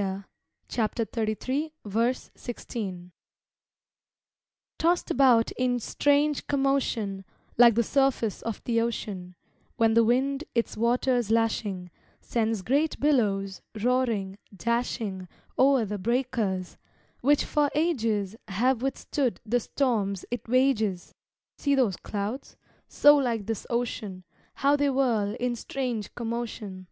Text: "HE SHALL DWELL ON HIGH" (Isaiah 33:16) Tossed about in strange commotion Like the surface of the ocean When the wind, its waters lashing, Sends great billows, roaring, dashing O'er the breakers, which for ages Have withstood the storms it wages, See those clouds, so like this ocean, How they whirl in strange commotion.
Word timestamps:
"HE 0.00 0.22
SHALL 0.70 0.88
DWELL 0.94 1.06
ON 1.18 1.26
HIGH" 1.26 1.72
(Isaiah 1.84 2.30
33:16) 2.32 3.10
Tossed 4.78 5.10
about 5.10 5.50
in 5.58 5.78
strange 5.78 6.46
commotion 6.46 7.26
Like 7.58 7.74
the 7.74 7.82
surface 7.82 8.40
of 8.40 8.64
the 8.64 8.80
ocean 8.80 9.34
When 9.76 9.92
the 9.92 10.02
wind, 10.02 10.44
its 10.54 10.74
waters 10.78 11.30
lashing, 11.30 11.90
Sends 12.18 12.62
great 12.62 12.98
billows, 12.98 13.60
roaring, 13.78 14.38
dashing 14.56 15.28
O'er 15.58 15.84
the 15.84 15.98
breakers, 15.98 16.78
which 17.20 17.44
for 17.44 17.68
ages 17.74 18.36
Have 18.48 18.80
withstood 18.80 19.38
the 19.44 19.60
storms 19.60 20.24
it 20.30 20.48
wages, 20.48 21.14
See 21.58 21.74
those 21.74 21.96
clouds, 21.96 22.56
so 22.88 23.18
like 23.18 23.44
this 23.44 23.66
ocean, 23.68 24.24
How 24.54 24.76
they 24.76 24.88
whirl 24.88 25.34
in 25.34 25.54
strange 25.56 26.14
commotion. 26.14 26.86